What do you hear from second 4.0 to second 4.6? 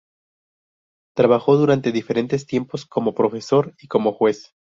juez.